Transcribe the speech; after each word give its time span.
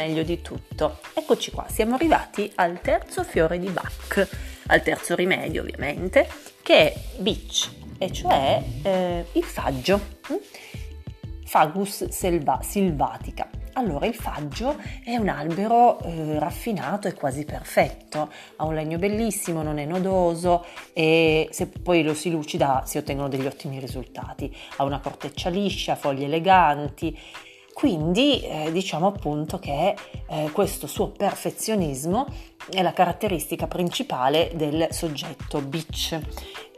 meglio 0.00 0.22
di 0.22 0.40
tutto. 0.40 0.98
Eccoci 1.12 1.50
qua, 1.50 1.66
siamo 1.68 1.94
arrivati 1.94 2.50
al 2.54 2.80
terzo 2.80 3.22
fiore 3.22 3.58
di 3.58 3.68
Bach, 3.68 4.26
al 4.68 4.82
terzo 4.82 5.14
rimedio 5.14 5.60
ovviamente, 5.60 6.28
che 6.62 6.92
è 6.92 7.00
Beach, 7.18 7.70
e 7.98 8.10
cioè 8.10 8.62
eh, 8.82 9.26
il 9.32 9.44
faggio, 9.44 10.00
hm? 10.28 10.34
Fagus 11.44 12.08
selva, 12.08 12.60
silvatica. 12.62 13.50
Allora, 13.74 14.06
il 14.06 14.14
faggio 14.14 14.80
è 15.04 15.16
un 15.16 15.28
albero 15.28 16.00
eh, 16.00 16.38
raffinato 16.38 17.06
e 17.08 17.14
quasi 17.14 17.44
perfetto, 17.44 18.30
ha 18.56 18.64
un 18.64 18.74
legno 18.74 18.98
bellissimo, 18.98 19.62
non 19.62 19.78
è 19.78 19.84
nodoso 19.84 20.64
e 20.92 21.48
se 21.50 21.66
poi 21.66 22.02
lo 22.02 22.14
si 22.14 22.30
lucida 22.30 22.84
si 22.86 22.98
ottengono 22.98 23.28
degli 23.28 23.46
ottimi 23.46 23.78
risultati. 23.78 24.54
Ha 24.76 24.84
una 24.84 25.00
corteccia 25.00 25.50
liscia, 25.50 25.94
foglie 25.94 26.24
eleganti. 26.24 27.18
Quindi 27.80 28.42
eh, 28.42 28.70
diciamo 28.72 29.06
appunto 29.06 29.58
che 29.58 29.96
eh, 30.28 30.50
questo 30.52 30.86
suo 30.86 31.08
perfezionismo 31.08 32.26
è 32.68 32.82
la 32.82 32.92
caratteristica 32.92 33.66
principale 33.66 34.50
del 34.54 34.88
soggetto 34.90 35.60
bitch 35.60 36.18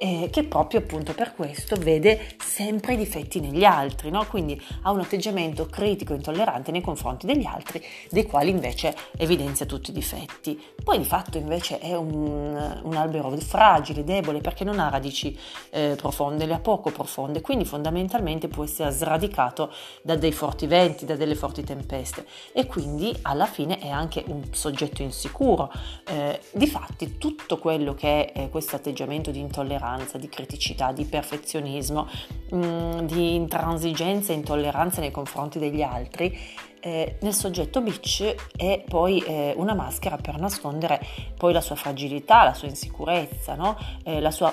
eh, 0.03 0.31
che 0.33 0.43
proprio 0.43 0.81
appunto 0.81 1.15
per 1.15 1.33
questo 1.33 1.77
vede 1.77 2.35
sempre 2.45 2.95
i 2.95 2.97
difetti 2.97 3.39
negli 3.39 3.63
altri, 3.63 4.11
no? 4.11 4.27
quindi 4.27 4.61
ha 4.83 4.91
un 4.91 4.99
atteggiamento 4.99 5.67
critico 5.67 6.13
e 6.13 6.17
intollerante 6.17 6.73
nei 6.73 6.81
confronti 6.81 7.25
degli 7.25 7.45
altri, 7.45 7.81
dei 8.11 8.27
quali 8.27 8.51
invece 8.51 8.97
evidenzia 9.17 9.65
tutti 9.65 9.91
i 9.91 9.93
difetti. 9.93 10.61
Poi 10.83 10.99
di 10.99 11.05
fatto 11.05 11.39
invece 11.39 11.79
è 11.79 11.95
un, 11.95 12.81
un 12.83 12.97
albero 12.97 13.31
fragile, 13.37 14.03
debole, 14.03 14.41
perché 14.41 14.65
non 14.65 14.81
ha 14.81 14.89
radici 14.89 15.39
eh, 15.71 15.95
profonde, 15.97 16.47
le 16.47 16.55
ha 16.55 16.59
poco 16.59 16.91
profonde, 16.91 17.41
quindi 17.41 17.65
fondamentalmente 17.65 18.49
può 18.49 18.65
essere 18.65 18.91
sradicato 18.91 19.73
da 20.03 20.17
dei 20.17 20.33
forti 20.33 20.67
venti, 20.67 21.05
da 21.05 21.15
delle 21.15 21.37
forti 21.37 21.63
tempeste 21.63 22.27
e 22.53 22.67
quindi 22.67 23.17
alla 23.23 23.47
fine 23.47 23.79
è 23.79 23.89
anche 23.89 24.25
un 24.27 24.43
soggetto 24.51 25.03
insicuro. 25.03 25.72
Eh, 26.05 26.41
difatti 26.53 27.19
tutto 27.19 27.59
quello 27.59 27.95
che 27.95 28.33
è 28.33 28.49
questo 28.51 28.77
atteggiamento 28.77 29.31
di 29.31 29.41
intolleranza, 29.41 30.19
di 30.19 30.29
criticità, 30.29 30.93
di 30.93 31.05
perfezionismo, 31.05 32.09
mh, 32.51 32.57
mm, 32.57 32.99
di 33.01 33.35
intransigenza 33.35 34.33
e 34.33 34.37
intolleranza 34.37 35.01
nei 35.01 35.11
confronti 35.11 35.59
degli 35.59 35.83
altri, 35.83 36.37
eh, 36.85 37.17
nel 37.21 37.33
soggetto 37.33 37.81
bitch 37.81 38.35
è 38.57 38.83
poi 38.89 39.21
eh, 39.21 39.55
una 39.57 39.75
maschera 39.75 40.17
per 40.17 40.39
nascondere 40.39 41.01
poi 41.37 41.53
la 41.53 41.61
sua 41.61 41.77
fragilità, 41.77 42.43
la 42.43 42.55
sua 42.55 42.67
insicurezza, 42.67 43.55
no? 43.55 43.79
eh, 44.03 44.21
la 44.21 44.33
sua 44.33 44.53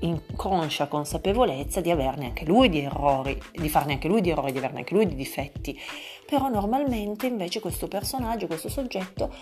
inconscia 0.00 0.86
consapevolezza 0.86 1.80
di 1.80 1.90
averne 1.90 2.26
anche 2.26 2.44
lui 2.44 2.68
di 2.68 2.80
errori, 2.80 3.40
di 3.52 3.68
farne 3.68 3.94
anche 3.94 4.08
lui 4.08 4.20
di 4.20 4.30
errori, 4.30 4.52
di 4.52 4.58
averne 4.58 4.78
anche 4.78 4.94
lui 4.94 5.06
di 5.06 5.16
difetti. 5.16 5.78
Però 6.26 6.48
normalmente 6.48 7.26
invece 7.26 7.60
questo 7.60 7.86
personaggio, 7.86 8.48
questo 8.48 8.68
soggetto 8.68 9.32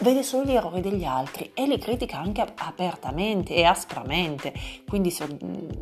vede 0.00 0.22
solo 0.22 0.44
gli 0.44 0.54
errori 0.54 0.80
degli 0.80 1.04
altri 1.04 1.50
e 1.54 1.66
li 1.66 1.78
critica 1.78 2.18
anche 2.18 2.46
apertamente 2.56 3.54
e 3.54 3.64
aspramente, 3.64 4.52
quindi 4.88 5.14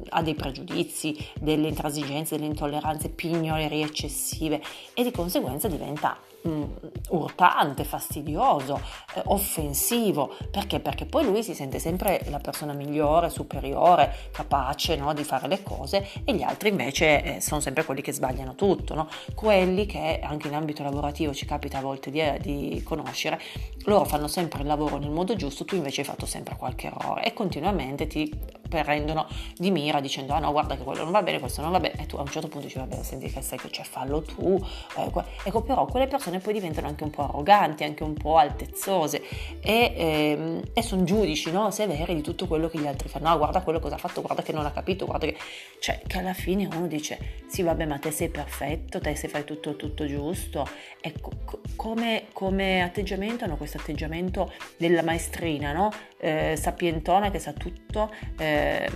ha 0.08 0.22
dei 0.22 0.34
pregiudizi, 0.34 1.16
delle 1.38 1.68
intransigenze, 1.68 2.36
delle 2.36 2.48
intolleranze, 2.48 3.10
pignolerie 3.10 3.84
eccessive 3.84 4.62
e 4.94 5.02
di 5.02 5.10
conseguenza 5.10 5.68
diventa 5.68 6.18
mm, 6.46 6.62
urtante, 7.10 7.84
fastidioso, 7.84 8.80
eh, 9.14 9.22
offensivo. 9.26 10.34
Perché? 10.50 10.80
Perché 10.80 11.06
poi 11.06 11.24
lui 11.24 11.42
si 11.42 11.54
sente 11.54 11.78
sempre 11.78 12.24
la 12.30 12.38
persona 12.38 12.72
migliore, 12.72 13.30
superiore, 13.30 14.30
capace 14.32 14.96
no, 14.96 15.12
di 15.14 15.24
fare 15.24 15.48
le 15.48 15.62
cose 15.62 16.08
e 16.24 16.34
gli 16.34 16.42
altri 16.42 16.68
invece 16.68 17.36
eh, 17.36 17.40
sono 17.40 17.60
sempre 17.60 17.84
quelli 17.84 18.02
che 18.02 18.12
sbagliano 18.12 18.54
tutto. 18.54 18.94
No? 18.94 19.08
Quelli 19.34 19.86
che 19.86 20.20
anche 20.22 20.48
in 20.48 20.54
ambito 20.54 20.82
lavorativo 20.82 21.32
ci 21.32 21.46
capita 21.46 21.78
a 21.78 21.80
volte 21.80 22.10
di, 22.10 22.20
eh, 22.20 22.38
di 22.40 22.82
conoscere, 22.84 23.40
loro 23.84 24.04
fanno 24.04 24.28
sempre 24.28 24.60
il 24.60 24.66
lavoro 24.66 24.98
nel 24.98 25.10
modo 25.10 25.34
giusto, 25.36 25.64
tu 25.64 25.76
invece 25.76 26.00
hai 26.00 26.06
fatto 26.06 26.26
sempre 26.26 26.56
qualche 26.56 26.86
errore 26.88 27.24
e 27.24 27.32
continuamente 27.32 28.06
ti 28.06 28.32
prendono 28.68 29.26
di 29.56 29.70
mira 29.70 30.00
dicendo 30.00 30.32
ah 30.32 30.38
no 30.38 30.50
guarda 30.52 30.76
che 30.76 30.82
quello 30.82 31.02
non 31.02 31.12
va 31.12 31.22
bene, 31.22 31.38
questo 31.38 31.62
non 31.62 31.70
va 31.70 31.80
bene 31.80 32.02
e 32.02 32.06
tu 32.06 32.16
a 32.16 32.20
un 32.20 32.26
certo 32.26 32.48
punto 32.48 32.66
dici 32.66 32.78
vabbè 32.78 33.02
senti 33.02 33.30
che 33.30 33.40
sai 33.40 33.58
che 33.58 33.68
c'è 33.68 33.82
fallo 33.82 34.22
tu, 34.22 34.60
eh, 34.96 35.10
ecco 35.44 35.62
però 35.62 35.86
quelle 35.86 36.06
persone 36.06 36.35
poi 36.40 36.52
diventano 36.52 36.86
anche 36.86 37.04
un 37.04 37.10
po' 37.10 37.24
arroganti, 37.24 37.84
anche 37.84 38.02
un 38.02 38.14
po' 38.14 38.36
altezzose 38.36 39.22
e, 39.60 39.92
ehm, 39.96 40.62
e 40.72 40.82
sono 40.82 41.04
giudici 41.04 41.50
no? 41.50 41.70
severi 41.70 42.14
di 42.14 42.22
tutto 42.22 42.46
quello 42.46 42.68
che 42.68 42.78
gli 42.78 42.86
altri 42.86 43.08
fanno, 43.08 43.28
no 43.28 43.38
guarda 43.38 43.60
quello 43.62 43.80
cosa 43.80 43.96
ha 43.96 43.98
fatto, 43.98 44.22
guarda 44.22 44.42
che 44.42 44.52
non 44.52 44.66
ha 44.66 44.70
capito, 44.70 45.06
guarda 45.06 45.26
che... 45.26 45.36
cioè 45.78 46.00
che 46.06 46.18
alla 46.18 46.34
fine 46.34 46.68
uno 46.74 46.86
dice 46.86 47.18
sì 47.46 47.62
vabbè 47.62 47.86
ma 47.86 47.98
te 47.98 48.10
sei 48.10 48.28
perfetto, 48.28 49.00
te 49.00 49.14
se 49.14 49.28
fai 49.28 49.44
tutto, 49.44 49.76
tutto 49.76 50.06
giusto, 50.06 50.68
ecco 51.00 51.30
come, 51.76 52.26
come 52.32 52.82
atteggiamento 52.82 53.44
hanno 53.44 53.56
questo 53.56 53.78
atteggiamento 53.78 54.52
della 54.76 55.02
maestrina, 55.02 55.72
no? 55.72 55.90
eh, 56.18 56.56
sapientona 56.56 57.30
che 57.30 57.38
sa 57.38 57.52
tutto 57.52 58.12
eh, 58.38 58.88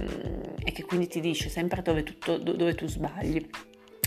e 0.64 0.72
che 0.72 0.84
quindi 0.84 1.06
ti 1.06 1.20
dice 1.20 1.48
sempre 1.48 1.82
dove, 1.82 2.02
tutto, 2.02 2.38
dove 2.38 2.74
tu 2.74 2.86
sbagli 2.86 3.48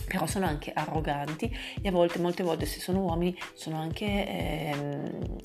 però 0.05 0.25
sono 0.25 0.45
anche 0.45 0.71
arroganti 0.73 1.55
e 1.81 1.87
a 1.87 1.91
volte, 1.91 2.19
molte 2.19 2.43
volte 2.43 2.65
se 2.65 2.79
sono 2.79 3.01
uomini, 3.01 3.37
sono 3.53 3.79
anche 3.79 4.27
ehm, 4.27 5.37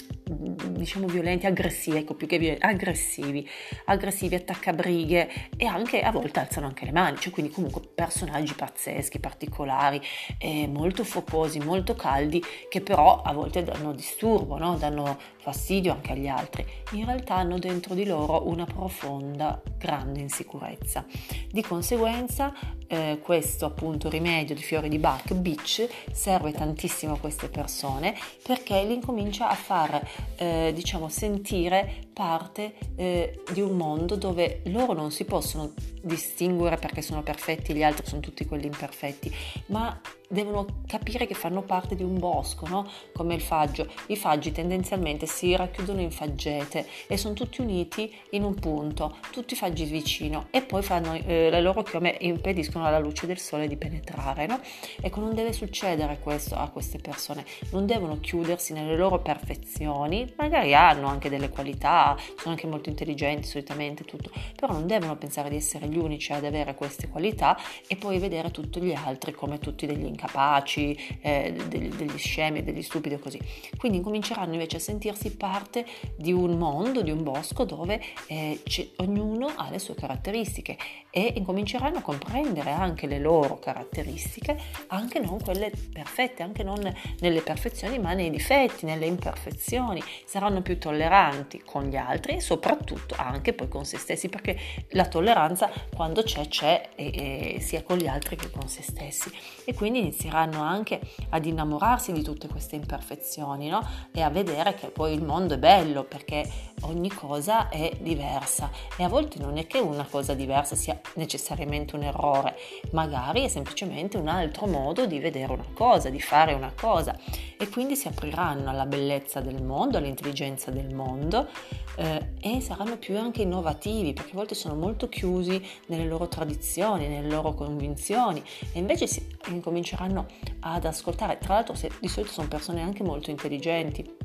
diciamo 0.72 1.06
violenti, 1.06 1.46
aggressivi, 1.46 1.98
ecco 1.98 2.14
più 2.14 2.26
che 2.26 2.38
violenti, 2.38 2.64
aggressivi, 2.64 3.48
aggressivi, 3.86 4.34
attaccabrighe 4.34 5.28
e 5.56 5.66
anche 5.66 6.02
a 6.02 6.10
volte 6.10 6.40
alzano 6.40 6.66
anche 6.66 6.84
le 6.84 6.92
mani, 6.92 7.18
cioè 7.18 7.32
quindi 7.32 7.52
comunque 7.52 7.82
personaggi 7.94 8.54
pazzeschi, 8.54 9.18
particolari, 9.18 10.00
eh, 10.38 10.66
molto 10.66 11.04
focosi, 11.04 11.58
molto 11.60 11.94
caldi, 11.94 12.42
che 12.68 12.80
però 12.80 13.22
a 13.22 13.32
volte 13.32 13.62
danno 13.62 13.92
disturbo, 13.92 14.58
no? 14.58 14.76
danno 14.76 15.18
fastidio 15.38 15.92
anche 15.92 16.12
agli 16.12 16.28
altri. 16.28 16.64
In 16.92 17.04
realtà 17.04 17.36
hanno 17.36 17.58
dentro 17.58 17.94
di 17.94 18.04
loro 18.04 18.48
una 18.48 18.64
profonda, 18.64 19.60
grande 19.76 20.20
insicurezza. 20.20 21.04
Di 21.50 21.62
conseguenza 21.62 22.52
eh, 22.86 23.18
questo 23.22 23.66
appunto 23.66 24.08
rimedio 24.08 24.47
di 24.54 24.62
fiori 24.62 24.88
di 24.88 24.98
Bach, 24.98 25.32
Beach, 25.34 25.88
serve 26.12 26.52
tantissimo 26.52 27.14
a 27.14 27.18
queste 27.18 27.48
persone 27.48 28.14
perché 28.42 28.82
li 28.84 28.94
incomincia 28.94 29.48
a 29.48 29.54
far 29.54 30.06
eh, 30.36 30.72
diciamo 30.74 31.08
sentire 31.08 32.07
parte 32.18 32.74
eh, 32.96 33.44
di 33.52 33.60
un 33.60 33.76
mondo 33.76 34.16
dove 34.16 34.62
loro 34.64 34.92
non 34.92 35.12
si 35.12 35.24
possono 35.24 35.72
distinguere 36.02 36.76
perché 36.76 37.00
sono 37.00 37.22
perfetti, 37.22 37.74
gli 37.74 37.84
altri 37.84 38.06
sono 38.06 38.20
tutti 38.20 38.44
quelli 38.44 38.66
imperfetti, 38.66 39.32
ma 39.66 40.00
devono 40.28 40.66
capire 40.86 41.26
che 41.26 41.34
fanno 41.34 41.62
parte 41.62 41.94
di 41.94 42.02
un 42.02 42.18
bosco, 42.18 42.66
no? 42.68 42.88
come 43.14 43.34
il 43.34 43.40
faggio. 43.40 43.90
I 44.06 44.16
faggi 44.16 44.52
tendenzialmente 44.52 45.26
si 45.26 45.56
racchiudono 45.56 46.00
in 46.00 46.10
faggete 46.10 46.86
e 47.06 47.16
sono 47.16 47.34
tutti 47.34 47.60
uniti 47.60 48.14
in 48.30 48.42
un 48.42 48.54
punto, 48.54 49.16
tutti 49.32 49.54
faggi 49.54 49.84
vicino 49.84 50.48
e 50.50 50.62
poi 50.62 50.82
fanno, 50.82 51.14
eh, 51.14 51.48
le 51.50 51.60
loro 51.60 51.82
chiome 51.82 52.16
impediscono 52.20 52.86
alla 52.86 52.98
luce 52.98 53.26
del 53.26 53.38
sole 53.38 53.66
di 53.66 53.76
penetrare. 53.76 54.46
No? 54.46 54.60
Ecco, 55.00 55.20
non 55.20 55.34
deve 55.34 55.52
succedere 55.52 56.18
questo 56.18 56.56
a 56.56 56.68
queste 56.68 56.98
persone, 56.98 57.44
non 57.70 57.86
devono 57.86 58.20
chiudersi 58.20 58.72
nelle 58.72 58.96
loro 58.96 59.20
perfezioni, 59.20 60.32
magari 60.36 60.74
hanno 60.74 61.08
anche 61.08 61.30
delle 61.30 61.48
qualità, 61.48 62.07
sono 62.36 62.50
anche 62.54 62.66
molto 62.66 62.88
intelligenti 62.88 63.46
solitamente, 63.46 64.04
tutto, 64.04 64.30
però 64.54 64.72
non 64.72 64.86
devono 64.86 65.16
pensare 65.16 65.48
di 65.48 65.56
essere 65.56 65.88
gli 65.88 65.96
unici 65.96 66.32
ad 66.32 66.44
avere 66.44 66.74
queste 66.74 67.08
qualità 67.08 67.58
e 67.86 67.96
poi 67.96 68.18
vedere 68.18 68.50
tutti 68.50 68.80
gli 68.80 68.92
altri 68.92 69.32
come 69.32 69.58
tutti 69.58 69.86
degli 69.86 70.04
incapaci, 70.04 71.18
eh, 71.20 71.54
degli, 71.68 71.88
degli 71.88 72.18
scemi, 72.18 72.62
degli 72.62 72.82
stupidi 72.82 73.14
o 73.14 73.18
così. 73.18 73.40
Quindi 73.76 73.98
incominceranno 73.98 74.52
invece 74.52 74.76
a 74.76 74.80
sentirsi 74.80 75.36
parte 75.36 75.86
di 76.16 76.32
un 76.32 76.56
mondo, 76.56 77.02
di 77.02 77.10
un 77.10 77.22
bosco 77.22 77.64
dove 77.64 78.00
eh, 78.26 78.60
ognuno 78.96 79.52
ha 79.56 79.70
le 79.70 79.78
sue 79.78 79.94
caratteristiche 79.94 80.76
e 81.10 81.32
incominceranno 81.36 81.98
a 81.98 82.02
comprendere 82.02 82.70
anche 82.70 83.06
le 83.06 83.18
loro 83.18 83.58
caratteristiche, 83.58 84.58
anche 84.88 85.18
non 85.18 85.40
quelle 85.40 85.72
perfette, 85.92 86.42
anche 86.42 86.62
non 86.62 86.76
nelle 87.20 87.40
perfezioni, 87.40 87.98
ma 87.98 88.12
nei 88.12 88.30
difetti, 88.30 88.84
nelle 88.84 89.06
imperfezioni. 89.06 90.02
Saranno 90.24 90.62
più 90.62 90.78
tolleranti 90.78 91.62
con 91.64 91.84
gli 91.84 91.96
altri 91.98 92.36
e 92.36 92.40
soprattutto 92.40 93.14
anche 93.18 93.52
poi 93.52 93.68
con 93.68 93.84
se 93.84 93.98
stessi, 93.98 94.28
perché 94.28 94.58
la 94.90 95.06
tolleranza 95.06 95.70
quando 95.94 96.22
c'è 96.22 96.48
c'è 96.48 96.90
e, 96.94 97.56
e 97.56 97.60
sia 97.60 97.82
con 97.82 97.98
gli 97.98 98.06
altri 98.06 98.36
che 98.36 98.50
con 98.50 98.68
se 98.68 98.82
stessi. 98.82 99.30
E 99.64 99.74
quindi 99.74 99.98
inizieranno 99.98 100.62
anche 100.62 101.00
ad 101.30 101.44
innamorarsi 101.44 102.12
di 102.12 102.22
tutte 102.22 102.48
queste 102.48 102.76
imperfezioni 102.76 103.68
no? 103.68 103.86
e 104.12 104.22
a 104.22 104.30
vedere 104.30 104.74
che 104.74 104.88
poi 104.88 105.12
il 105.12 105.22
mondo 105.22 105.54
è 105.54 105.58
bello 105.58 106.04
perché 106.04 106.48
ogni 106.82 107.10
cosa 107.10 107.68
è 107.68 107.92
diversa 108.00 108.70
e 108.96 109.04
a 109.04 109.08
volte 109.08 109.38
non 109.38 109.58
è 109.58 109.66
che 109.66 109.78
una 109.78 110.06
cosa 110.08 110.34
diversa 110.34 110.76
sia 110.76 110.98
necessariamente 111.14 111.96
un 111.96 112.02
errore, 112.02 112.56
magari 112.92 113.44
è 113.44 113.48
semplicemente 113.48 114.16
un 114.16 114.28
altro 114.28 114.66
modo 114.66 115.06
di 115.06 115.18
vedere 115.18 115.52
una 115.52 115.66
cosa, 115.74 116.08
di 116.08 116.20
fare 116.20 116.52
una 116.52 116.72
cosa 116.78 117.16
e 117.58 117.68
quindi 117.68 117.96
si 117.96 118.08
apriranno 118.08 118.70
alla 118.70 118.86
bellezza 118.86 119.40
del 119.40 119.62
mondo, 119.62 119.98
all'intelligenza 119.98 120.70
del 120.70 120.94
mondo 120.94 121.48
eh, 121.96 122.32
e 122.40 122.60
saranno 122.60 122.96
più 122.96 123.16
anche 123.16 123.42
innovativi 123.42 124.12
perché 124.12 124.32
a 124.32 124.36
volte 124.36 124.54
sono 124.54 124.74
molto 124.74 125.08
chiusi 125.08 125.60
nelle 125.86 126.06
loro 126.06 126.28
tradizioni, 126.28 127.08
nelle 127.08 127.28
loro 127.30 127.54
convinzioni 127.54 128.42
e 128.72 128.78
invece 128.78 129.06
si 129.06 129.26
incominceranno 129.48 130.26
ad 130.60 130.84
ascoltare. 130.84 131.38
Tra 131.38 131.54
l'altro 131.54 131.74
se, 131.74 131.90
di 132.00 132.08
solito 132.08 132.32
sono 132.32 132.48
persone 132.48 132.82
anche 132.82 133.02
molto 133.02 133.30
intelligenti 133.30 134.16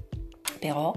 però 0.63 0.93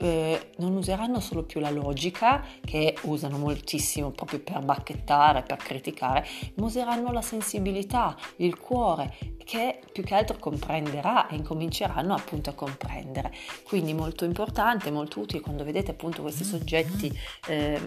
eh, 0.00 0.52
non 0.56 0.76
useranno 0.76 1.20
solo 1.20 1.42
più 1.42 1.60
la 1.60 1.70
logica, 1.70 2.44
che 2.64 2.96
usano 3.02 3.36
moltissimo 3.36 4.10
proprio 4.10 4.40
per 4.40 4.60
bacchettare, 4.60 5.42
per 5.42 5.58
criticare, 5.58 6.26
ma 6.54 6.64
useranno 6.64 7.12
la 7.12 7.22
sensibilità, 7.22 8.16
il 8.36 8.58
cuore, 8.58 9.16
che 9.44 9.80
più 9.92 10.02
che 10.02 10.14
altro 10.14 10.38
comprenderà 10.38 11.28
e 11.28 11.36
incominceranno 11.36 12.14
appunto 12.14 12.50
a 12.50 12.54
comprendere. 12.54 13.32
Quindi 13.64 13.92
molto 13.92 14.24
importante, 14.24 14.90
molto 14.90 15.20
utile 15.20 15.40
quando 15.40 15.64
vedete 15.64 15.90
appunto 15.90 16.22
questi 16.22 16.44
soggetti 16.44 17.12
eh, 17.48 17.78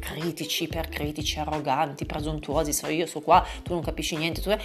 critici, 0.00 0.64
ipercritici, 0.64 1.38
arroganti, 1.38 2.06
presuntuosi, 2.06 2.72
so 2.72 2.88
io 2.88 3.06
so 3.06 3.20
qua, 3.20 3.44
tu 3.62 3.72
non 3.72 3.82
capisci 3.82 4.16
niente, 4.16 4.40
tu... 4.40 4.56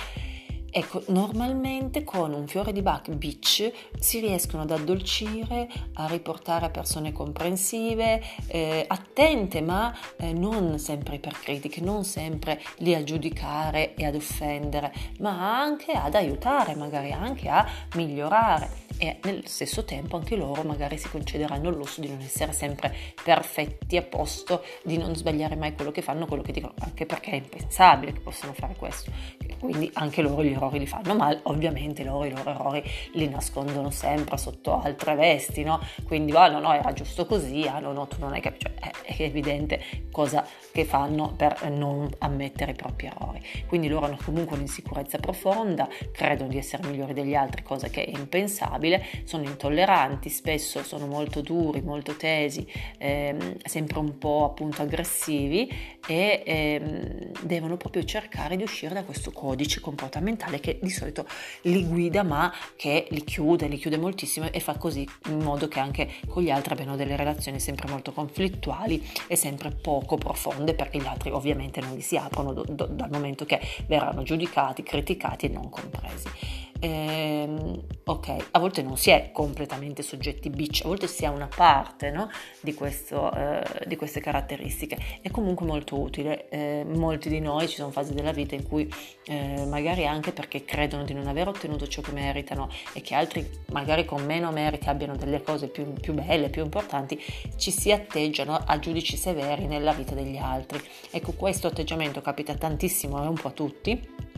Ecco, 0.73 1.03
normalmente 1.07 2.05
con 2.05 2.33
un 2.33 2.47
fiore 2.47 2.71
di 2.71 2.81
Bach 2.81 3.09
Beach 3.11 3.73
si 3.99 4.21
riescono 4.21 4.63
ad 4.63 4.71
addolcire, 4.71 5.67
a 5.95 6.07
riportare 6.07 6.67
a 6.67 6.69
persone 6.69 7.11
comprensive, 7.11 8.21
eh, 8.47 8.85
attente, 8.87 9.59
ma 9.59 9.93
eh, 10.15 10.31
non 10.31 10.79
sempre 10.79 11.15
ipercritiche, 11.15 11.81
non 11.81 12.05
sempre 12.05 12.61
lì 12.77 12.95
a 12.95 13.03
giudicare 13.03 13.95
e 13.95 14.05
ad 14.05 14.15
offendere, 14.15 14.93
ma 15.19 15.59
anche 15.59 15.91
ad 15.91 16.15
aiutare, 16.15 16.73
magari 16.75 17.11
anche 17.11 17.49
a 17.49 17.67
migliorare 17.95 18.87
e 19.01 19.17
nel 19.23 19.47
stesso 19.47 19.83
tempo 19.83 20.15
anche 20.15 20.35
loro 20.35 20.61
magari 20.61 20.95
si 20.95 21.09
concederanno 21.09 21.69
il 21.69 21.75
lusso 21.75 22.01
di 22.01 22.07
non 22.07 22.21
essere 22.21 22.53
sempre 22.53 22.95
perfetti 23.23 23.97
a 23.97 24.03
posto, 24.03 24.63
di 24.83 24.95
non 24.97 25.15
sbagliare 25.15 25.55
mai 25.55 25.73
quello 25.73 25.89
che 25.89 26.03
fanno, 26.03 26.27
quello 26.27 26.43
che 26.43 26.51
dicono, 26.51 26.75
anche 26.81 27.07
perché 27.07 27.31
è 27.31 27.35
impensabile 27.35 28.13
che 28.13 28.19
possano 28.19 28.53
fare 28.53 28.75
questo. 28.75 29.11
Quindi 29.59 29.89
anche 29.93 30.21
loro 30.21 30.43
gli 30.43 30.53
errori 30.61 30.79
li 30.79 30.87
fanno, 30.87 31.15
ma 31.15 31.35
ovviamente 31.43 32.03
loro 32.03 32.25
i 32.25 32.31
loro 32.31 32.49
errori 32.49 32.83
li 33.13 33.27
nascondono 33.27 33.89
sempre 33.89 34.37
sotto 34.37 34.79
altre 34.79 35.15
vesti, 35.15 35.63
no? 35.63 35.79
Quindi, 36.05 36.31
ah 36.33 36.49
no, 36.49 36.59
no, 36.59 36.73
era 36.73 36.93
giusto 36.93 37.25
così, 37.25 37.67
ah 37.67 37.79
no, 37.79 37.91
no, 37.91 38.07
tu 38.07 38.17
non 38.19 38.33
hai 38.33 38.41
capito. 38.41 38.69
Cioè, 38.79 38.91
è 39.03 39.21
evidente 39.23 39.81
cosa 40.11 40.45
che 40.71 40.85
fanno 40.85 41.33
per 41.35 41.69
non 41.69 42.09
ammettere 42.19 42.71
i 42.71 42.75
propri 42.75 43.07
errori. 43.07 43.41
Quindi 43.67 43.87
loro 43.87 44.05
hanno 44.05 44.17
comunque 44.23 44.55
un'insicurezza 44.55 45.17
profonda, 45.17 45.87
credono 46.11 46.49
di 46.49 46.57
essere 46.57 46.87
migliori 46.87 47.13
degli 47.13 47.35
altri, 47.35 47.63
cosa 47.63 47.87
che 47.89 48.05
è 48.05 48.17
impensabile 48.17 49.05
sono 49.23 49.43
intolleranti, 49.43 50.29
spesso 50.29 50.83
sono 50.83 51.07
molto 51.07 51.41
duri, 51.41 51.81
molto 51.81 52.15
tesi, 52.15 52.65
ehm, 52.97 53.57
sempre 53.63 53.99
un 53.99 54.17
po' 54.17 54.45
appunto 54.45 54.81
aggressivi 54.81 55.99
e 56.07 56.43
ehm, 56.45 57.31
devono 57.41 57.77
proprio 57.77 58.03
cercare 58.03 58.55
di 58.55 58.63
uscire 58.63 58.93
da 58.93 59.03
questo 59.03 59.31
codice 59.31 59.79
comportamentale 59.79 60.50
che 60.59 60.79
di 60.81 60.89
solito 60.89 61.25
li 61.63 61.85
guida 61.85 62.23
ma 62.23 62.53
che 62.75 63.07
li 63.09 63.23
chiude, 63.23 63.67
li 63.67 63.77
chiude 63.77 63.97
moltissimo 63.97 64.51
e 64.51 64.59
fa 64.59 64.77
così 64.77 65.07
in 65.27 65.39
modo 65.39 65.67
che 65.67 65.79
anche 65.79 66.09
con 66.27 66.43
gli 66.43 66.49
altri 66.49 66.73
abbiano 66.73 66.95
delle 66.95 67.15
relazioni 67.15 67.59
sempre 67.59 67.89
molto 67.89 68.11
conflittuali 68.11 69.05
e 69.27 69.35
sempre 69.35 69.71
poco 69.71 70.17
profonde 70.17 70.73
perché 70.73 70.99
gli 70.99 71.07
altri 71.07 71.31
ovviamente 71.31 71.81
non 71.81 71.95
li 71.95 72.01
si 72.01 72.17
aprono 72.17 72.53
do, 72.53 72.65
do, 72.67 72.85
dal 72.87 73.09
momento 73.11 73.45
che 73.45 73.59
verranno 73.87 74.23
giudicati, 74.23 74.83
criticati 74.83 75.45
e 75.45 75.49
non 75.49 75.69
compresi 75.69 76.69
ehm, 76.81 77.79
ok, 78.03 78.47
a 78.51 78.59
volte 78.59 78.81
non 78.81 78.97
si 78.97 79.11
è 79.11 79.29
completamente 79.31 80.01
soggetti 80.01 80.49
bitch, 80.49 80.81
a 80.83 80.87
volte 80.87 81.07
si 81.07 81.25
ha 81.25 81.31
una 81.31 81.47
parte 81.47 82.09
no, 82.09 82.29
di, 82.59 82.73
questo, 82.73 83.31
eh, 83.31 83.63
di, 83.85 83.95
queste 83.95 84.19
caratteristiche. 84.19 84.97
È 85.21 85.29
comunque 85.29 85.65
molto 85.65 85.99
utile. 85.99 86.49
Eh, 86.49 86.83
molti 86.85 87.29
di 87.29 87.39
noi 87.39 87.67
ci 87.67 87.75
sono 87.75 87.91
fasi 87.91 88.13
della 88.13 88.31
vita 88.31 88.55
in 88.55 88.67
cui 88.67 88.91
eh, 89.25 89.65
magari 89.67 90.05
anche 90.05 90.31
perché 90.31 90.65
credono 90.65 91.03
di 91.03 91.13
non 91.13 91.27
aver 91.27 91.47
ottenuto 91.47 91.87
ciò 91.87 92.01
che 92.01 92.11
meritano 92.11 92.69
e 92.93 93.01
che 93.01 93.13
altri 93.13 93.47
magari 93.71 94.03
con 94.03 94.25
meno 94.25 94.51
meriti 94.51 94.89
abbiano 94.89 95.15
delle 95.15 95.41
cose 95.41 95.67
più, 95.67 95.93
più 95.93 96.13
belle, 96.13 96.49
più 96.49 96.63
importanti, 96.63 97.19
ci 97.57 97.71
si 97.71 97.91
atteggiano 97.91 98.55
a 98.55 98.79
giudici 98.79 99.15
severi 99.15 99.67
nella 99.67 99.93
vita 99.93 100.15
degli 100.15 100.37
altri. 100.37 100.81
Ecco, 101.11 101.33
questo 101.33 101.67
atteggiamento 101.67 102.21
capita 102.21 102.55
tantissimo 102.55 103.23
e 103.23 103.27
un 103.27 103.35
po' 103.35 103.49
a 103.49 103.51
tutti 103.51 104.29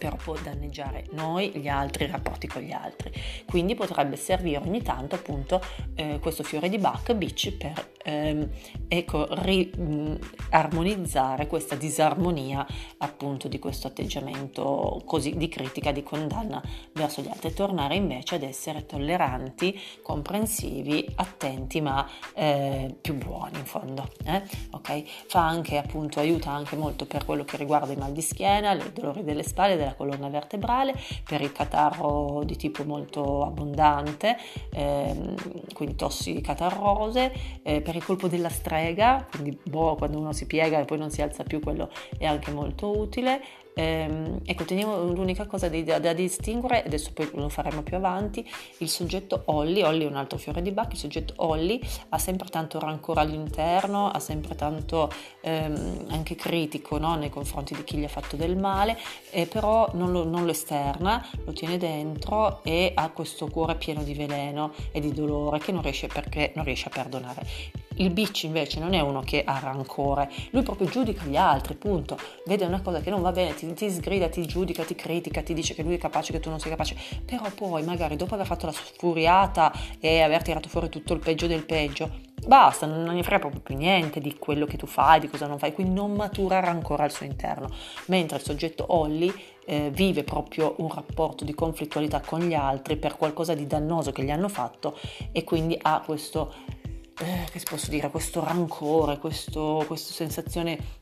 però 0.00 0.16
può 0.16 0.34
danneggiare 0.42 1.04
noi, 1.10 1.50
gli 1.50 1.68
altri, 1.68 2.04
i 2.04 2.08
rapporti 2.08 2.46
con 2.46 2.62
gli 2.62 2.72
altri. 2.72 3.12
Quindi 3.46 3.74
potrebbe 3.74 4.16
servire 4.16 4.56
ogni 4.56 4.82
tanto 4.82 5.14
appunto 5.14 5.62
eh, 5.94 6.18
questo 6.20 6.42
fiore 6.42 6.70
di 6.70 6.78
Bach 6.78 7.12
Beach 7.12 7.52
per 7.52 7.92
ehm, 8.02 8.48
ecco, 8.88 9.26
ri, 9.42 9.70
mh, 9.76 10.18
armonizzare 10.50 11.46
questa 11.46 11.74
disarmonia 11.74 12.66
appunto 12.98 13.48
di 13.48 13.58
questo 13.58 13.86
atteggiamento 13.86 15.02
così 15.04 15.36
di 15.36 15.48
critica, 15.48 15.92
di 15.92 16.02
condanna 16.02 16.62
verso 16.92 17.22
gli 17.22 17.28
altri 17.28 17.48
e 17.48 17.54
tornare 17.54 17.94
invece 17.96 18.36
ad 18.36 18.42
essere 18.42 18.86
tolleranti, 18.86 19.78
comprensivi, 20.02 21.06
attenti 21.16 21.80
ma 21.80 22.08
eh, 22.34 22.94
più 23.00 23.14
buoni 23.14 23.58
in 23.58 23.64
fondo. 23.64 24.08
Eh? 24.24 24.42
Okay? 24.70 25.06
Fa 25.26 25.46
anche 25.46 25.78
appunto, 25.78 26.20
aiuta 26.20 26.50
anche 26.50 26.76
molto 26.76 27.06
per 27.06 27.24
quello 27.24 27.44
che 27.44 27.56
riguarda 27.56 27.92
i 27.92 27.96
mal 27.96 28.12
di 28.12 28.22
schiena, 28.22 28.72
i 28.72 28.92
dolori 28.92 29.24
delle 29.24 29.42
spalle, 29.42 29.76
della 29.76 29.94
colonna 29.94 30.28
vertebrale, 30.28 30.94
per 31.24 31.40
il 31.40 31.52
catarro 31.52 32.42
di 32.44 32.56
tipo 32.56 32.84
molto 32.84 33.44
abbondante, 33.44 34.36
ehm, 34.72 35.34
quindi 35.74 35.94
tossi 35.94 36.40
catarrose, 36.40 37.32
eh, 37.62 37.80
per 37.90 37.98
il 37.98 38.04
colpo 38.04 38.28
della 38.28 38.50
strega, 38.50 39.26
quindi 39.28 39.58
boh, 39.64 39.96
quando 39.96 40.16
uno 40.16 40.32
si 40.32 40.46
piega 40.46 40.78
e 40.78 40.84
poi 40.84 40.96
non 40.96 41.10
si 41.10 41.22
alza 41.22 41.42
più, 41.42 41.58
quello 41.58 41.90
è 42.16 42.24
anche 42.24 42.52
molto 42.52 42.96
utile. 42.96 43.42
Ehm, 43.74 44.40
ecco, 44.44 44.64
teniamo 44.64 45.04
l'unica 45.12 45.46
cosa 45.46 45.68
da, 45.68 45.98
da, 45.98 46.12
distinguere, 46.12 46.84
adesso 46.84 47.12
poi 47.12 47.30
lo 47.34 47.48
faremo 47.48 47.82
più 47.82 47.96
avanti, 47.96 48.48
il 48.78 48.88
soggetto 48.88 49.42
Olli, 49.46 49.82
Olli 49.82 50.04
è 50.04 50.08
un 50.08 50.16
altro 50.16 50.38
fiore 50.38 50.62
di 50.62 50.70
Bach, 50.70 50.92
il 50.92 50.98
soggetto 50.98 51.34
Olli 51.36 51.80
ha 52.10 52.18
sempre 52.18 52.48
tanto 52.48 52.78
rancore 52.78 53.20
all'interno, 53.20 54.10
ha 54.10 54.18
sempre 54.18 54.54
tanto 54.54 55.10
ehm, 55.40 56.06
anche 56.08 56.34
critico 56.34 56.98
no? 56.98 57.14
nei 57.16 57.30
confronti 57.30 57.74
di 57.74 57.84
chi 57.84 57.96
gli 57.96 58.04
ha 58.04 58.08
fatto 58.08 58.36
del 58.36 58.56
male, 58.56 58.98
eh, 59.30 59.46
però 59.46 59.88
non 59.94 60.12
lo, 60.12 60.24
non 60.24 60.44
lo 60.44 60.50
esterna, 60.50 61.24
lo 61.44 61.52
tiene 61.52 61.78
dentro 61.78 62.62
e 62.64 62.92
ha 62.94 63.10
questo 63.10 63.46
cuore 63.48 63.76
pieno 63.76 64.02
di 64.02 64.14
veleno 64.14 64.72
e 64.92 65.00
di 65.00 65.12
dolore 65.12 65.58
che 65.58 65.72
non 65.72 65.82
riesce 65.82 66.06
perché 66.06 66.52
non 66.54 66.64
riesce 66.64 66.88
a 66.88 66.90
perdonare. 66.90 67.88
Il 68.00 68.08
bitch 68.08 68.44
invece 68.44 68.80
non 68.80 68.94
è 68.94 69.00
uno 69.00 69.20
che 69.20 69.44
ha 69.44 69.58
rancore, 69.58 70.30
lui 70.52 70.62
proprio 70.62 70.88
giudica 70.88 71.24
gli 71.24 71.36
altri, 71.36 71.74
punto. 71.74 72.16
Vede 72.46 72.64
una 72.64 72.80
cosa 72.80 73.00
che 73.00 73.10
non 73.10 73.20
va 73.20 73.30
bene, 73.30 73.54
ti, 73.54 73.70
ti 73.74 73.90
sgrida, 73.90 74.30
ti 74.30 74.46
giudica, 74.46 74.84
ti 74.84 74.94
critica, 74.94 75.42
ti 75.42 75.52
dice 75.52 75.74
che 75.74 75.82
lui 75.82 75.96
è 75.96 75.98
capace, 75.98 76.32
che 76.32 76.40
tu 76.40 76.48
non 76.48 76.58
sei 76.60 76.70
capace, 76.70 76.96
però 77.26 77.44
poi 77.54 77.82
magari 77.82 78.16
dopo 78.16 78.32
aver 78.32 78.46
fatto 78.46 78.64
la 78.64 78.72
sfuriata 78.72 79.70
e 80.00 80.22
aver 80.22 80.42
tirato 80.42 80.70
fuori 80.70 80.88
tutto 80.88 81.12
il 81.12 81.18
peggio 81.18 81.46
del 81.46 81.66
peggio, 81.66 82.10
basta, 82.46 82.86
non 82.86 83.04
ne 83.04 83.22
frega 83.22 83.38
proprio 83.38 83.60
più 83.60 83.76
niente 83.76 84.18
di 84.18 84.38
quello 84.38 84.64
che 84.64 84.78
tu 84.78 84.86
fai, 84.86 85.20
di 85.20 85.28
cosa 85.28 85.46
non 85.46 85.58
fai, 85.58 85.74
quindi 85.74 85.92
non 85.92 86.12
matura 86.12 86.58
rancore 86.58 87.02
al 87.02 87.12
suo 87.12 87.26
interno. 87.26 87.68
Mentre 88.06 88.38
il 88.38 88.42
soggetto 88.42 88.86
Holly 88.88 89.30
eh, 89.66 89.90
vive 89.92 90.24
proprio 90.24 90.74
un 90.78 90.88
rapporto 90.88 91.44
di 91.44 91.52
conflittualità 91.52 92.20
con 92.20 92.40
gli 92.40 92.54
altri 92.54 92.96
per 92.96 93.18
qualcosa 93.18 93.52
di 93.52 93.66
dannoso 93.66 94.10
che 94.10 94.22
gli 94.22 94.30
hanno 94.30 94.48
fatto 94.48 94.98
e 95.32 95.44
quindi 95.44 95.78
ha 95.82 96.00
questo 96.02 96.78
eh, 97.20 97.46
che 97.50 97.58
si 97.58 97.66
posso 97.68 97.90
dire, 97.90 98.10
questo 98.10 98.42
rancore, 98.42 99.18
questo, 99.18 99.84
questa 99.86 100.12
sensazione 100.12 100.99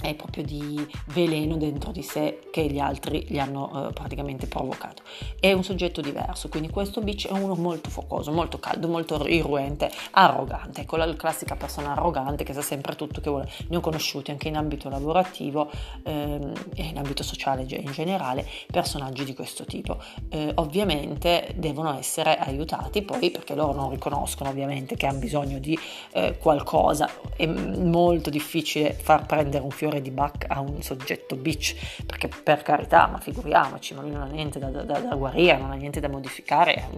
è 0.00 0.14
proprio 0.14 0.44
di 0.44 0.86
veleno 1.06 1.56
dentro 1.56 1.92
di 1.92 2.02
sé 2.02 2.40
che 2.50 2.66
gli 2.66 2.78
altri 2.78 3.24
gli 3.28 3.38
hanno 3.38 3.88
eh, 3.88 3.92
praticamente 3.92 4.46
provocato. 4.46 5.02
È 5.38 5.52
un 5.52 5.62
soggetto 5.62 6.00
diverso, 6.00 6.48
quindi 6.48 6.70
questo 6.70 7.00
bitch 7.00 7.28
è 7.28 7.32
uno 7.32 7.54
molto 7.54 7.90
focoso, 7.90 8.32
molto 8.32 8.58
caldo, 8.58 8.88
molto 8.88 9.26
irruente, 9.26 9.90
arrogante. 10.12 10.82
Ecco 10.82 10.96
la 10.96 11.12
classica 11.14 11.56
persona 11.56 11.92
arrogante 11.92 12.44
che 12.44 12.52
sa 12.52 12.62
sempre 12.62 12.96
tutto 12.96 13.20
che 13.20 13.30
vuole. 13.30 13.48
Ne 13.68 13.76
ho 13.76 13.80
conosciuti 13.80 14.30
anche 14.30 14.48
in 14.48 14.56
ambito 14.56 14.88
lavorativo 14.88 15.70
ehm, 16.02 16.52
e 16.74 16.84
in 16.84 16.98
ambito 16.98 17.22
sociale 17.22 17.66
in 17.68 17.92
generale 17.92 18.46
personaggi 18.70 19.24
di 19.24 19.34
questo 19.34 19.64
tipo. 19.64 19.98
Eh, 20.28 20.52
ovviamente 20.56 21.54
devono 21.56 21.96
essere 21.98 22.36
aiutati 22.36 23.02
poi 23.02 23.30
perché 23.30 23.54
loro 23.54 23.72
non 23.72 23.90
riconoscono 23.90 24.50
ovviamente 24.50 24.96
che 24.96 25.06
hanno 25.06 25.18
bisogno 25.18 25.58
di 25.58 25.78
eh, 26.12 26.36
qualcosa. 26.38 27.08
È 27.36 27.46
molto 27.46 28.30
difficile 28.30 28.92
far 28.92 29.26
prendere 29.26 29.62
un 29.62 29.70
fiore 29.70 29.83
fiore 29.84 30.00
di 30.00 30.10
Bach 30.10 30.46
a 30.48 30.60
un 30.60 30.80
soggetto 30.80 31.36
bitch, 31.36 32.04
perché 32.06 32.28
per 32.28 32.62
carità, 32.62 33.06
ma 33.06 33.18
figuriamoci, 33.18 33.92
ma 33.92 34.00
lui 34.00 34.12
non 34.12 34.22
ha 34.22 34.26
niente 34.26 34.58
da, 34.58 34.70
da, 34.70 34.82
da 34.82 35.14
guarire, 35.14 35.58
non 35.58 35.70
ha 35.70 35.74
niente 35.74 36.00
da 36.00 36.08
modificare, 36.08 36.88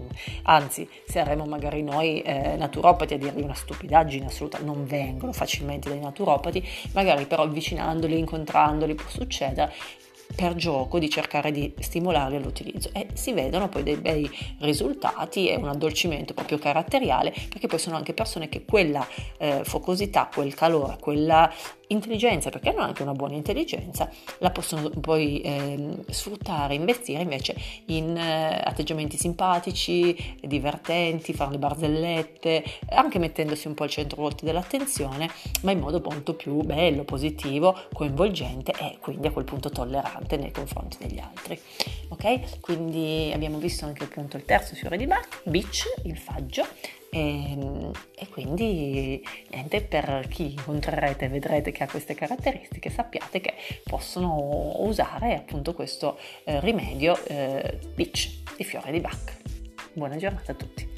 anzi 0.45 0.89
saremo 1.05 1.45
magari 1.47 1.83
noi 1.83 2.21
eh, 2.21 2.55
naturopati 2.57 3.15
a 3.15 3.19
dirgli 3.19 3.43
una 3.43 3.55
stupidaggine 3.55 4.27
assoluta, 4.27 4.59
non 4.61 4.87
vengono 4.87 5.33
facilmente 5.33 5.89
dai 5.89 5.99
naturopati, 5.99 6.65
magari 6.93 7.27
però 7.27 7.43
avvicinandoli, 7.43 8.19
incontrandoli 8.19 8.95
può 8.95 9.09
succedere 9.09 9.73
per 10.35 10.55
gioco 10.55 10.99
di 10.99 11.09
cercare 11.09 11.53
di 11.53 11.73
stimolarli 11.79 12.37
all'utilizzo. 12.37 12.91
E 12.93 13.09
si 13.15 13.33
vedono 13.33 13.69
poi 13.69 13.83
dei 13.83 13.97
bei 13.97 14.29
risultati 14.61 15.49
e 15.49 15.57
un 15.57 15.69
addolcimento 15.69 16.35
proprio 16.35 16.59
caratteriale 16.59 17.33
perché 17.49 17.67
poi 17.67 17.79
sono 17.79 17.97
anche 17.97 18.13
persone 18.13 18.49
che 18.49 18.65
quella 18.65 19.07
eh, 19.39 19.61
focosità, 19.65 20.29
quel 20.33 20.55
calore, 20.55 20.97
quella 21.01 21.53
intelligenza, 21.89 22.51
perché 22.51 22.71
hanno 22.71 22.83
anche 22.83 23.03
una 23.03 23.13
buona 23.13 23.35
intelligenza, 23.35 24.11
la 24.39 24.51
possono 24.51 24.91
poi 25.01 25.41
eh, 25.41 25.97
sfruttare, 26.09 26.75
investire 26.75 27.23
invece 27.23 27.55
in 27.87 28.17
eh, 28.17 28.61
atteggiamenti 28.65 29.17
simpatici, 29.17 30.37
divertenti, 30.41 31.33
fare 31.33 31.53
le 31.53 31.59
barzellette, 31.59 32.65
anche 32.91 33.19
mettendosi 33.19 33.67
un 33.67 33.75
po' 33.75 33.85
al 33.85 33.91
centro 33.91 34.23
volte 34.23 34.45
dell'attenzione, 34.45 35.31
ma 35.63 35.71
in 35.71 35.79
modo 35.79 36.01
molto 36.03 36.35
più 36.35 36.61
bello, 36.63 37.05
positivo, 37.05 37.79
coinvolgente 37.93 38.73
e 38.73 38.99
quindi 39.01 39.27
a 39.27 39.31
quel 39.31 39.45
punto 39.45 39.71
tollerante 39.71 40.37
nei 40.37 40.51
confronti 40.51 40.97
degli 40.99 41.19
altri. 41.19 41.59
Ok? 42.09 42.61
Quindi 42.61 43.31
abbiamo 43.33 43.59
visto 43.59 43.85
anche 43.85 44.05
appunto 44.05 44.37
il 44.37 44.45
terzo 44.45 44.75
fiore 44.75 44.97
di 44.97 45.07
Bach, 45.07 45.43
Beach, 45.45 45.85
il 46.05 46.17
faggio, 46.17 46.67
e, 47.17 47.53
ehm, 47.53 47.91
e, 48.15 48.29
quindi 48.29 49.25
niente, 49.51 49.81
per 49.81 50.27
chi 50.29 50.53
incontrerete 50.53 51.29
vedrete 51.29 51.73
che 51.73 51.85
ha 51.85 51.89
queste 51.89 52.15
caratteristiche, 52.15 52.91
sappiate 52.91 53.41
che 53.41 53.55
possono 53.85 54.77
usare 54.81 55.35
appunto 55.35 55.73
questo 55.73 56.19
eh, 56.45 56.61
rimedio 56.61 57.19
eh, 57.25 57.79
Beach 57.95 58.43
di 58.57 58.65
fiore 58.65 58.93
di 58.93 59.01
Bach. 59.01 59.37
Buona 59.95 60.17
giornata 60.17 60.53
a 60.53 60.55
tutti. 60.55 60.96